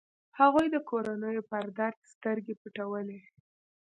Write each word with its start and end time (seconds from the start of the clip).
هغوی 0.39 0.67
د 0.71 0.77
کورنيو 0.89 1.47
پر 1.49 1.63
درد 1.79 1.99
سترګې 2.13 2.53
پټولې. 2.61 3.19